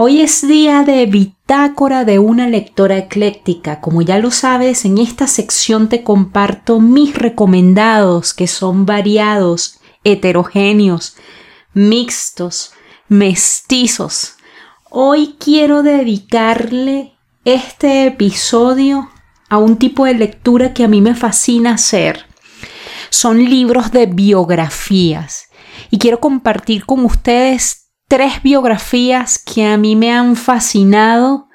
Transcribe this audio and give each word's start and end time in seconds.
Hoy 0.00 0.20
es 0.20 0.46
día 0.46 0.84
de 0.84 1.06
bitácora 1.06 2.04
de 2.04 2.20
una 2.20 2.46
lectora 2.46 2.96
ecléctica. 2.98 3.80
Como 3.80 4.00
ya 4.00 4.20
lo 4.20 4.30
sabes, 4.30 4.84
en 4.84 4.96
esta 4.96 5.26
sección 5.26 5.88
te 5.88 6.04
comparto 6.04 6.78
mis 6.78 7.16
recomendados 7.16 8.32
que 8.32 8.46
son 8.46 8.86
variados, 8.86 9.80
heterogéneos, 10.04 11.16
mixtos, 11.74 12.74
mestizos. 13.08 14.34
Hoy 14.88 15.34
quiero 15.40 15.82
dedicarle 15.82 17.14
este 17.44 18.06
episodio 18.06 19.10
a 19.48 19.58
un 19.58 19.78
tipo 19.78 20.04
de 20.04 20.14
lectura 20.14 20.74
que 20.74 20.84
a 20.84 20.88
mí 20.88 21.00
me 21.00 21.16
fascina 21.16 21.72
hacer. 21.72 22.24
Son 23.10 23.42
libros 23.50 23.90
de 23.90 24.06
biografías 24.06 25.48
y 25.90 25.98
quiero 25.98 26.20
compartir 26.20 26.86
con 26.86 27.04
ustedes 27.04 27.87
tres 28.08 28.42
biografías 28.42 29.38
que 29.38 29.66
a 29.66 29.76
mí 29.76 29.94
me 29.94 30.10
han 30.10 30.34
fascinado. 30.34 31.48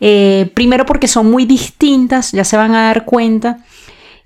Eh, 0.00 0.50
primero 0.54 0.84
porque 0.86 1.06
son 1.06 1.30
muy 1.30 1.44
distintas, 1.44 2.32
ya 2.32 2.44
se 2.44 2.56
van 2.56 2.74
a 2.74 2.86
dar 2.86 3.04
cuenta. 3.04 3.64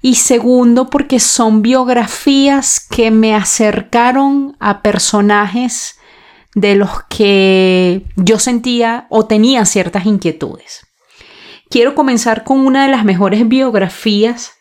Y 0.00 0.14
segundo 0.14 0.88
porque 0.88 1.20
son 1.20 1.60
biografías 1.60 2.80
que 2.80 3.10
me 3.10 3.34
acercaron 3.34 4.56
a 4.58 4.80
personajes 4.80 5.98
de 6.54 6.74
los 6.74 6.90
que 7.08 8.06
yo 8.16 8.38
sentía 8.38 9.06
o 9.10 9.26
tenía 9.26 9.66
ciertas 9.66 10.06
inquietudes. 10.06 10.86
Quiero 11.68 11.94
comenzar 11.94 12.44
con 12.44 12.60
una 12.60 12.84
de 12.86 12.90
las 12.90 13.04
mejores 13.04 13.46
biografías 13.46 14.52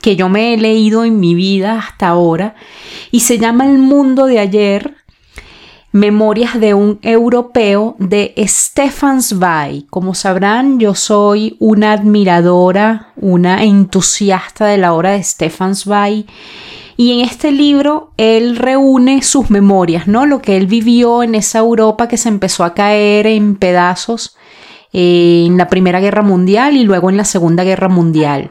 que 0.00 0.16
yo 0.16 0.28
me 0.28 0.54
he 0.54 0.56
leído 0.56 1.04
en 1.04 1.18
mi 1.18 1.34
vida 1.34 1.78
hasta 1.78 2.08
ahora 2.08 2.54
y 3.10 3.20
se 3.20 3.38
llama 3.38 3.66
El 3.66 3.78
mundo 3.78 4.26
de 4.26 4.38
ayer 4.38 5.01
Memorias 5.92 6.58
de 6.58 6.72
un 6.72 6.98
europeo 7.02 7.96
de 7.98 8.32
Stefan 8.38 9.22
Zweig. 9.22 9.86
Como 9.90 10.14
sabrán, 10.14 10.80
yo 10.80 10.94
soy 10.94 11.56
una 11.58 11.92
admiradora, 11.92 13.12
una 13.16 13.62
entusiasta 13.62 14.64
de 14.64 14.78
la 14.78 14.94
obra 14.94 15.12
de 15.12 15.22
Stefan 15.22 15.76
Zweig. 15.76 16.24
Y 16.96 17.12
en 17.12 17.20
este 17.20 17.52
libro 17.52 18.12
él 18.16 18.56
reúne 18.56 19.20
sus 19.22 19.50
memorias, 19.50 20.08
¿no? 20.08 20.24
Lo 20.24 20.40
que 20.40 20.56
él 20.56 20.66
vivió 20.66 21.22
en 21.22 21.34
esa 21.34 21.58
Europa 21.58 22.08
que 22.08 22.16
se 22.16 22.30
empezó 22.30 22.64
a 22.64 22.72
caer 22.72 23.26
en 23.26 23.56
pedazos 23.56 24.36
eh, 24.94 25.44
en 25.46 25.56
la 25.56 25.68
Primera 25.68 26.00
Guerra 26.00 26.22
Mundial 26.22 26.76
y 26.76 26.84
luego 26.84 27.10
en 27.10 27.16
la 27.16 27.24
Segunda 27.24 27.64
Guerra 27.64 27.88
Mundial. 27.88 28.50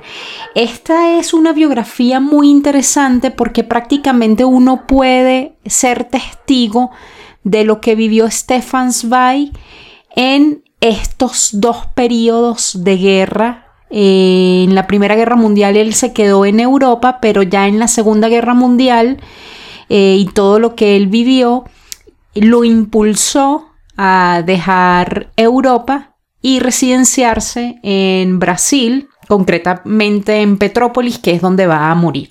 Esta 0.55 1.17
es 1.17 1.33
una 1.33 1.53
biografía 1.53 2.19
muy 2.19 2.49
interesante 2.49 3.31
porque 3.31 3.63
prácticamente 3.63 4.43
uno 4.43 4.85
puede 4.87 5.53
ser 5.65 6.03
testigo 6.03 6.91
de 7.43 7.63
lo 7.63 7.81
que 7.81 7.95
vivió 7.95 8.29
Stefan 8.29 8.93
Zweig 8.93 9.51
en 10.15 10.63
estos 10.79 11.49
dos 11.53 11.85
periodos 11.93 12.83
de 12.83 12.97
guerra. 12.97 13.67
Eh, 13.89 14.65
en 14.67 14.75
la 14.75 14.87
Primera 14.87 15.15
Guerra 15.15 15.35
Mundial 15.35 15.75
él 15.75 15.93
se 15.93 16.13
quedó 16.13 16.45
en 16.45 16.59
Europa, 16.59 17.19
pero 17.21 17.43
ya 17.43 17.67
en 17.67 17.79
la 17.79 17.87
Segunda 17.87 18.29
Guerra 18.29 18.53
Mundial 18.53 19.19
eh, 19.89 20.15
y 20.17 20.25
todo 20.25 20.59
lo 20.59 20.75
que 20.75 20.95
él 20.95 21.07
vivió 21.07 21.65
lo 22.33 22.63
impulsó 22.63 23.67
a 23.97 24.41
dejar 24.45 25.31
Europa 25.35 26.15
y 26.41 26.59
residenciarse 26.59 27.79
en 27.83 28.39
Brasil, 28.39 29.09
concretamente 29.27 30.41
en 30.41 30.57
Petrópolis, 30.57 31.19
que 31.19 31.31
es 31.31 31.41
donde 31.41 31.67
va 31.67 31.91
a 31.91 31.95
morir. 31.95 32.29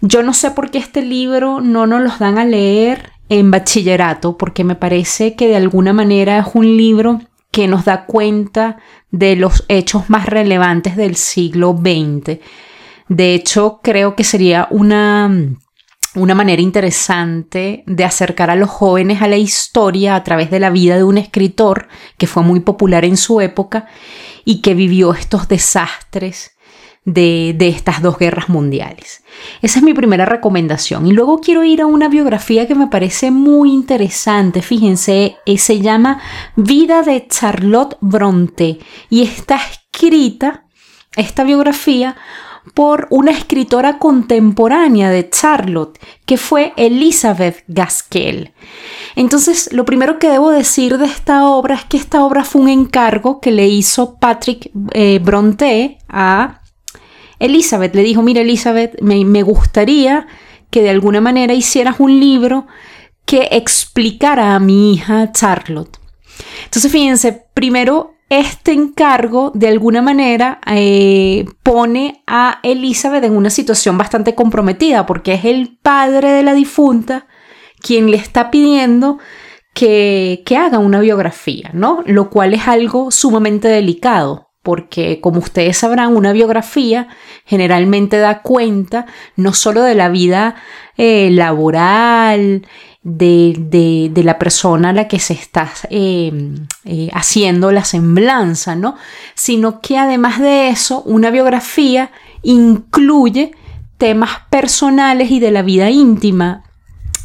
Yo 0.00 0.22
no 0.22 0.32
sé 0.32 0.50
por 0.50 0.70
qué 0.70 0.78
este 0.78 1.02
libro 1.02 1.60
no 1.60 1.86
nos 1.86 2.00
los 2.00 2.18
dan 2.18 2.38
a 2.38 2.44
leer 2.44 3.12
en 3.28 3.50
bachillerato 3.50 4.36
porque 4.36 4.64
me 4.64 4.74
parece 4.74 5.34
que 5.34 5.48
de 5.48 5.56
alguna 5.56 5.92
manera 5.92 6.38
es 6.38 6.46
un 6.54 6.76
libro 6.76 7.20
que 7.50 7.68
nos 7.68 7.84
da 7.84 8.06
cuenta 8.06 8.76
de 9.10 9.36
los 9.36 9.64
hechos 9.68 10.10
más 10.10 10.26
relevantes 10.26 10.96
del 10.96 11.16
siglo 11.16 11.76
XX. 11.76 12.38
De 13.08 13.34
hecho, 13.34 13.80
creo 13.82 14.14
que 14.14 14.24
sería 14.24 14.68
una, 14.70 15.30
una 16.14 16.34
manera 16.34 16.60
interesante 16.60 17.84
de 17.86 18.04
acercar 18.04 18.50
a 18.50 18.56
los 18.56 18.68
jóvenes 18.68 19.22
a 19.22 19.28
la 19.28 19.36
historia 19.36 20.16
a 20.16 20.24
través 20.24 20.50
de 20.50 20.60
la 20.60 20.70
vida 20.70 20.96
de 20.96 21.04
un 21.04 21.18
escritor 21.18 21.88
que 22.18 22.26
fue 22.26 22.42
muy 22.42 22.60
popular 22.60 23.04
en 23.04 23.16
su 23.16 23.40
época 23.40 23.86
y 24.44 24.60
que 24.60 24.74
vivió 24.74 25.14
estos 25.14 25.48
desastres 25.48 26.55
de, 27.06 27.56
estas 27.60 28.02
dos 28.02 28.18
guerras 28.18 28.48
mundiales. 28.48 29.22
Esa 29.62 29.78
es 29.78 29.84
mi 29.84 29.94
primera 29.94 30.26
recomendación. 30.26 31.06
Y 31.06 31.12
luego 31.12 31.40
quiero 31.40 31.64
ir 31.64 31.80
a 31.80 31.86
una 31.86 32.08
biografía 32.08 32.66
que 32.66 32.74
me 32.74 32.88
parece 32.88 33.30
muy 33.30 33.72
interesante. 33.72 34.60
Fíjense, 34.60 35.36
eh, 35.46 35.58
se 35.58 35.80
llama 35.80 36.20
Vida 36.56 37.02
de 37.02 37.26
Charlotte 37.28 37.96
Bronte 38.00 38.80
y 39.08 39.22
está 39.22 39.56
escrita, 39.56 40.64
esta 41.16 41.44
biografía, 41.44 42.16
por 42.74 43.06
una 43.10 43.30
escritora 43.30 43.98
contemporánea 43.98 45.08
de 45.08 45.30
Charlotte, 45.30 46.00
que 46.26 46.36
fue 46.36 46.72
Elizabeth 46.76 47.62
Gaskell. 47.68 48.52
Entonces, 49.14 49.72
lo 49.72 49.84
primero 49.84 50.18
que 50.18 50.28
debo 50.28 50.50
decir 50.50 50.98
de 50.98 51.06
esta 51.06 51.46
obra 51.46 51.76
es 51.76 51.84
que 51.84 51.96
esta 51.96 52.24
obra 52.24 52.42
fue 52.42 52.62
un 52.62 52.68
encargo 52.68 53.40
que 53.40 53.52
le 53.52 53.68
hizo 53.68 54.18
Patrick 54.18 54.72
eh, 54.92 55.20
Bronte 55.22 55.98
a 56.08 56.60
Elizabeth 57.38 57.94
le 57.94 58.02
dijo, 58.02 58.22
mira 58.22 58.40
Elizabeth, 58.40 59.00
me, 59.00 59.42
gustaría 59.42 60.26
que 60.70 60.82
de 60.82 60.90
alguna 60.90 61.20
manera 61.20 61.54
hicieras 61.54 62.00
un 62.00 62.18
libro 62.18 62.66
que 63.24 63.48
explicara 63.52 64.54
a 64.54 64.58
mi 64.60 64.94
hija 64.94 65.32
Charlotte. 65.32 65.98
Entonces, 66.64 66.90
fíjense, 66.90 67.46
primero 67.54 68.14
este 68.28 68.72
encargo 68.72 69.52
de 69.54 69.68
alguna 69.68 70.02
manera 70.02 70.60
eh, 70.66 71.44
pone 71.62 72.22
a 72.26 72.58
Elizabeth 72.64 73.22
en 73.22 73.36
una 73.36 73.50
situación 73.50 73.96
bastante 73.96 74.34
comprometida 74.34 75.06
porque 75.06 75.34
es 75.34 75.44
el 75.44 75.78
padre 75.80 76.32
de 76.32 76.42
la 76.42 76.54
difunta 76.54 77.26
quien 77.80 78.10
le 78.10 78.16
está 78.16 78.50
pidiendo 78.50 79.18
que, 79.74 80.42
que 80.44 80.56
haga 80.56 80.78
una 80.78 81.00
biografía, 81.00 81.70
¿no? 81.72 82.02
Lo 82.06 82.30
cual 82.30 82.54
es 82.54 82.66
algo 82.66 83.10
sumamente 83.12 83.68
delicado 83.68 84.45
porque 84.66 85.20
como 85.20 85.38
ustedes 85.38 85.76
sabrán, 85.76 86.16
una 86.16 86.32
biografía 86.32 87.06
generalmente 87.44 88.18
da 88.18 88.42
cuenta 88.42 89.06
no 89.36 89.54
solo 89.54 89.82
de 89.82 89.94
la 89.94 90.08
vida 90.08 90.56
eh, 90.96 91.30
laboral, 91.30 92.66
de, 93.04 94.10
la 94.24 94.40
persona 94.40 94.88
a 94.88 94.92
la 94.92 95.06
que 95.06 95.20
se 95.20 95.34
está 95.34 95.70
eh, 95.90 96.32
eh, 96.84 97.10
haciendo 97.12 97.70
la 97.70 97.84
semblanza, 97.84 98.74
¿no? 98.74 98.96
Sino 99.36 99.80
que 99.80 99.98
además 99.98 100.40
de 100.40 100.70
eso, 100.70 101.00
una 101.02 101.30
biografía 101.30 102.10
incluye 102.42 103.52
temas 103.98 104.30
personales 104.50 105.30
y 105.30 105.38
de 105.38 105.52
la 105.52 105.62
vida 105.62 105.90
íntima 105.90 106.64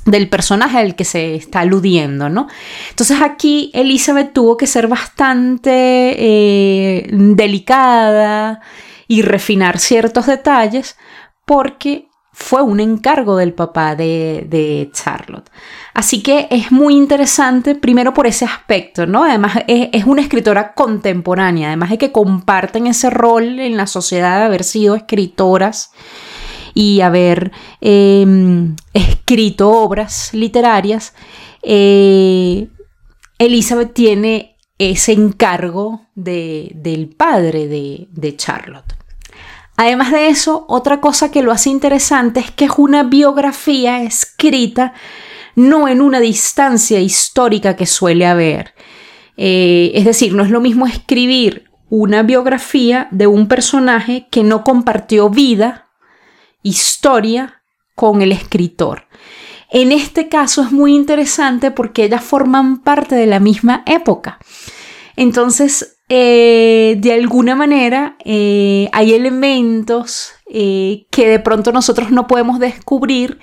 del 0.06 0.29
personaje 0.29 0.79
al 0.79 0.95
que 0.95 1.06
se 1.06 1.35
está 1.35 1.62
aludiendo, 1.62 2.29
¿no? 2.29 2.47
Entonces 2.89 3.22
aquí 3.22 3.72
Elizabeth 3.73 4.34
tuvo 4.34 4.57
que 4.57 4.67
ser 4.67 4.88
bastante 4.88 5.72
eh, 5.72 7.07
delicada 7.12 8.61
y 9.07 9.22
refinar 9.22 9.78
ciertos 9.79 10.26
detalles 10.26 10.97
porque 11.46 12.08
fue 12.34 12.64
un 12.64 12.79
encargo 12.79 13.35
del 13.35 13.53
papá 13.53 13.96
de, 13.96 14.90
Charlotte. 14.93 15.49
Así 15.93 16.23
que 16.23 16.47
es 16.49 16.72
muy 16.72 16.96
interesante, 16.96 17.76
primero 17.76 18.14
por 18.14 18.26
ese 18.26 18.46
aspecto, 18.46 19.05
¿no? 19.05 19.23
Además 19.23 19.58
es, 19.67 19.90
es, 19.91 20.05
una 20.05 20.22
escritora 20.22 20.73
contemporánea, 20.73 21.67
además 21.67 21.90
de 21.91 21.97
que 21.97 22.11
comparten 22.11 22.87
ese 22.87 23.09
rol 23.09 23.59
en 23.59 23.78
la 23.78 23.85
sociedad 23.85 24.40
de 24.40 24.46
haber 24.46 24.64
sido 24.64 24.96
escritoras 24.96 25.91
y 26.73 27.02
haber 27.02 27.52
em, 27.79 28.76
escrito 28.94 29.70
obras 29.70 30.34
literarias, 30.34 31.14
eh, 31.64 32.68
Elizabeth 33.38 33.94
tiene 33.94 34.58
ese 34.78 35.14
encargo 35.14 36.08
del 36.16 37.14
padre 37.16 37.68
de, 37.68 38.08
de 38.12 38.35
Charlotte. 38.35 38.96
Además 39.78 40.12
de 40.12 40.28
eso, 40.28 40.66
otra 40.68 41.02
cosa 41.02 41.32
que 41.32 41.41
lo 41.41 41.52
hace 41.52 41.70
interesante 41.70 42.40
es 42.40 42.52
que 42.52 42.66
es 42.66 42.72
una 42.78 43.03
biografía 43.03 44.03
escrita 44.03 44.94
no 45.56 45.88
en 45.88 46.02
una 46.02 46.20
distancia 46.20 47.00
histórica 47.00 47.76
que 47.76 47.85
suele 47.85 48.26
haber. 48.26 48.74
Eh, 49.38 49.91
es 49.96 50.06
decir, 50.06 50.34
no 50.34 50.44
es 50.44 50.50
lo 50.50 50.62
mismo 50.62 50.88
escribir 50.88 51.72
una 51.90 52.24
biografía 52.24 53.08
de 53.12 53.28
un 53.28 53.47
personaje 53.47 54.28
que 54.32 54.44
no 54.44 54.64
compartió 54.64 55.29
vida, 55.29 55.90
historia 56.63 57.61
con 57.96 58.22
el 58.22 58.31
escritor. 58.31 59.05
En 59.69 59.91
este 59.91 60.28
caso 60.28 60.61
es 60.61 60.72
muy 60.72 60.93
interesante 60.96 61.72
porque 61.72 62.03
ellas 62.03 62.23
forman 62.23 62.79
parte 62.84 63.16
de 63.16 63.25
la 63.25 63.40
misma 63.40 63.84
época. 63.85 64.37
Entonces, 65.16 65.97
eh, 66.09 66.97
de 66.99 67.13
alguna 67.13 67.55
manera, 67.55 68.17
eh, 68.25 68.90
hay 68.91 69.13
elementos 69.13 70.34
eh, 70.53 71.05
que 71.09 71.28
de 71.28 71.40
pronto 71.40 71.72
nosotros 71.72 72.11
no 72.11 72.28
podemos 72.28 72.59
descubrir 72.59 73.40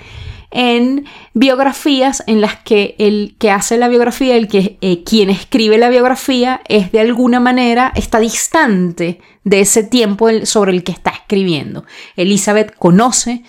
en 0.51 1.07
biografías 1.35 2.23
en 2.27 2.41
las 2.41 2.57
que 2.57 2.97
el 2.99 3.37
que 3.39 3.51
hace 3.51 3.77
la 3.77 3.89
biografía, 3.89 4.37
el 4.37 4.49
que 4.49 4.79
quien 5.05 5.31
escribe 5.31 5.79
la 5.79 5.91
biografía, 5.91 6.63
es 6.69 6.91
de 6.93 7.01
alguna 7.01 7.41
manera 7.41 7.93
está 7.95 8.19
distante 8.19 9.21
de 9.45 9.61
ese 9.61 9.83
tiempo 9.83 10.29
sobre 10.45 10.73
el 10.73 10.85
que 10.85 10.93
está 10.93 11.11
escribiendo. 11.11 11.85
Elizabeth 12.17 12.75
conoce 12.77 13.43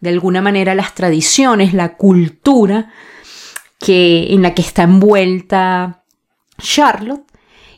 de 0.00 0.10
alguna 0.10 0.40
manera 0.40 0.74
las 0.74 0.94
tradiciones, 0.94 1.74
la 1.74 1.96
cultura 1.96 2.92
que, 3.78 4.32
en 4.32 4.42
la 4.42 4.54
que 4.54 4.62
está 4.62 4.82
envuelta 4.82 6.04
Charlotte. 6.58 7.24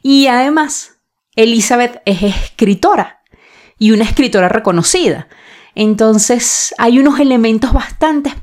Y 0.02 0.26
además, 0.26 1.00
Elizabeth 1.36 2.02
es 2.04 2.22
escritora 2.22 3.22
y 3.78 3.92
una 3.92 4.04
escritora 4.04 4.48
reconocida. 4.48 5.28
Entonces, 5.74 6.74
hay 6.78 6.98
unos 6.98 7.20
elementos 7.20 7.72
bastante, 7.72 8.34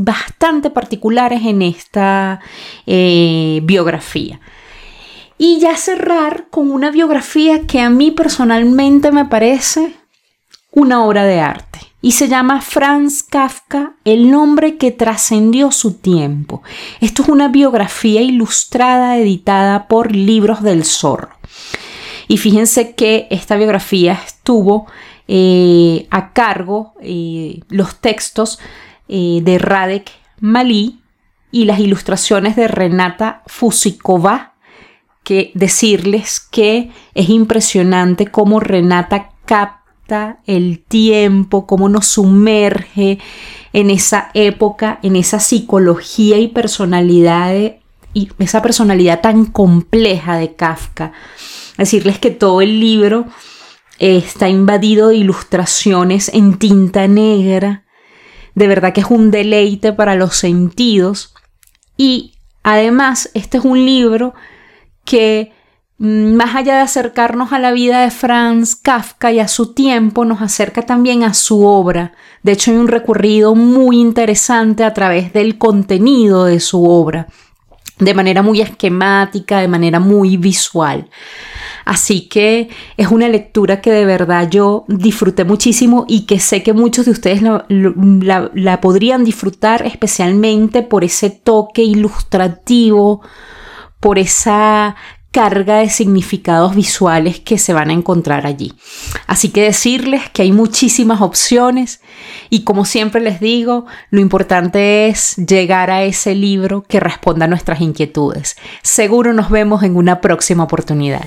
bastante 0.00 0.70
particulares 0.70 1.42
en 1.44 1.62
esta 1.62 2.40
eh, 2.86 3.60
biografía. 3.62 4.40
Y 5.38 5.58
ya 5.58 5.76
cerrar 5.76 6.48
con 6.50 6.70
una 6.70 6.90
biografía 6.90 7.66
que 7.66 7.80
a 7.80 7.88
mí 7.88 8.10
personalmente 8.10 9.10
me 9.10 9.24
parece 9.24 9.94
una 10.72 11.04
obra 11.04 11.24
de 11.24 11.40
arte 11.40 11.78
y 12.02 12.12
se 12.12 12.28
llama 12.28 12.60
Franz 12.60 13.22
Kafka, 13.22 13.94
el 14.04 14.30
nombre 14.30 14.76
que 14.78 14.90
trascendió 14.90 15.70
su 15.70 15.94
tiempo. 15.94 16.62
Esto 17.00 17.22
es 17.22 17.28
una 17.28 17.48
biografía 17.48 18.22
ilustrada 18.22 19.18
editada 19.18 19.86
por 19.86 20.14
Libros 20.14 20.62
del 20.62 20.84
Zorro. 20.84 21.30
Y 22.26 22.38
fíjense 22.38 22.94
que 22.94 23.26
esta 23.30 23.56
biografía 23.56 24.18
estuvo 24.24 24.86
eh, 25.28 26.06
a 26.10 26.32
cargo 26.32 26.94
eh, 27.02 27.60
los 27.68 27.96
textos 27.96 28.58
eh, 29.12 29.40
de 29.42 29.58
Radek 29.58 30.08
Malí 30.38 31.00
y 31.50 31.64
las 31.64 31.80
ilustraciones 31.80 32.54
de 32.54 32.68
Renata 32.68 33.42
Fusikova, 33.46 34.54
que 35.24 35.50
decirles 35.54 36.38
que 36.38 36.92
es 37.14 37.28
impresionante 37.28 38.28
cómo 38.28 38.60
Renata 38.60 39.32
capta 39.46 40.38
el 40.46 40.78
tiempo, 40.86 41.66
cómo 41.66 41.88
nos 41.88 42.06
sumerge 42.06 43.18
en 43.72 43.90
esa 43.90 44.30
época, 44.34 45.00
en 45.02 45.16
esa 45.16 45.40
psicología 45.40 46.38
y 46.38 46.46
personalidad 46.48 47.54
y 48.14 48.28
esa 48.38 48.62
personalidad 48.62 49.20
tan 49.20 49.46
compleja 49.46 50.36
de 50.36 50.54
Kafka. 50.54 51.12
Decirles 51.76 52.20
que 52.20 52.30
todo 52.30 52.60
el 52.60 52.78
libro 52.78 53.26
está 53.98 54.48
invadido 54.48 55.08
de 55.08 55.16
ilustraciones 55.16 56.30
en 56.32 56.58
tinta 56.58 57.08
negra. 57.08 57.84
De 58.60 58.68
verdad 58.68 58.92
que 58.92 59.00
es 59.00 59.10
un 59.10 59.30
deleite 59.30 59.92
para 59.92 60.14
los 60.14 60.36
sentidos. 60.36 61.34
Y 61.96 62.34
además, 62.62 63.30
este 63.34 63.58
es 63.58 63.64
un 63.64 63.84
libro 63.84 64.34
que 65.04 65.52
Mm, 66.02 66.32
más 66.34 66.56
allá 66.56 66.76
de 66.76 66.80
acercarnos 66.80 67.52
a 67.52 67.58
la 67.58 67.72
vida 67.72 68.00
de 68.00 68.10
Franz 68.10 68.74
Kafka 68.74 69.32
y 69.32 69.38
a 69.38 69.48
su 69.48 69.74
tiempo, 69.74 70.24
nos 70.24 70.40
acerca 70.40 70.80
también 70.80 71.24
a 71.24 71.34
su 71.34 71.66
obra. 71.66 72.14
De 72.42 72.52
hecho, 72.52 72.70
hay 72.70 72.78
un 72.78 72.88
recorrido 72.88 73.54
muy 73.54 74.00
interesante 74.00 74.82
a 74.82 74.94
través 74.94 75.34
del 75.34 75.58
contenido 75.58 76.46
de 76.46 76.58
su 76.58 76.88
obra, 76.88 77.26
de 77.98 78.14
manera 78.14 78.40
muy 78.40 78.62
esquemática, 78.62 79.58
de 79.60 79.68
manera 79.68 80.00
muy 80.00 80.38
visual. 80.38 81.10
Así 81.84 82.28
que 82.28 82.68
es 82.96 83.08
una 83.08 83.28
lectura 83.28 83.80
que 83.80 83.90
de 83.90 84.04
verdad 84.04 84.48
yo 84.50 84.84
disfruté 84.88 85.44
muchísimo 85.44 86.04
y 86.08 86.26
que 86.26 86.38
sé 86.40 86.62
que 86.62 86.72
muchos 86.72 87.06
de 87.06 87.12
ustedes 87.12 87.42
la, 87.42 88.80
podrían 88.80 89.24
disfrutar 89.24 89.86
especialmente 89.86 90.82
por 90.82 91.04
ese 91.04 91.30
toque 91.30 91.82
ilustrativo, 91.82 93.22
por 94.00 94.18
esa 94.18 94.96
carga 95.30 95.76
de 95.76 95.88
significados 95.88 96.74
visuales 96.74 97.38
que 97.38 97.56
se 97.56 97.72
van 97.72 97.90
a 97.90 97.92
encontrar 97.92 98.46
allí. 98.46 98.72
Así 99.26 99.50
que 99.50 99.62
decirles 99.62 100.28
que 100.30 100.42
hay 100.42 100.52
muchísimas 100.52 101.20
opciones 101.20 102.00
y 102.48 102.64
como 102.64 102.84
siempre 102.84 103.20
les 103.20 103.38
digo, 103.38 103.86
lo 104.10 104.20
importante 104.20 105.06
es 105.06 105.36
llegar 105.36 105.90
a 105.90 106.02
ese 106.02 106.34
libro 106.34 106.82
que 106.82 106.98
responda 106.98 107.44
a 107.44 107.48
nuestras 107.48 107.80
inquietudes. 107.80 108.56
Seguro 108.82 109.32
nos 109.32 109.50
vemos 109.50 109.84
en 109.84 109.96
una 109.96 110.20
próxima 110.20 110.64
oportunidad. 110.64 111.24